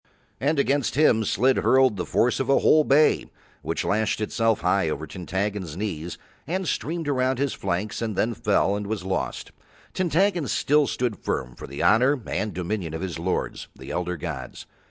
And 0.39 0.57
against 0.57 0.95
him 0.95 1.23
Slid 1.23 1.57
hurled 1.57 1.95
the 1.95 2.07
force 2.07 2.39
of 2.39 2.49
a 2.49 2.57
whole 2.57 2.83
bay, 2.83 3.29
which 3.61 3.85
lashed 3.85 4.19
itself 4.19 4.61
high 4.61 4.89
over 4.89 5.05
Tintaggon's 5.05 5.77
knees 5.77 6.17
and 6.47 6.67
streamed 6.67 7.07
around 7.07 7.37
his 7.37 7.53
flanks 7.53 8.01
and 8.01 8.15
then 8.15 8.33
fell 8.33 8.75
and 8.75 8.87
was 8.87 9.03
lost. 9.03 9.51
Tintaggon 9.93 10.47
still 10.47 10.87
stood 10.87 11.19
firm 11.23 11.55
for 11.55 11.67
the 11.67 11.83
honour 11.83 12.19
and 12.25 12.51
dominion 12.51 12.95
of 12.95 13.01
his 13.01 13.19
lords, 13.19 13.67
the 13.75 13.91
elder 13.91 14.17
gods. 14.17 14.65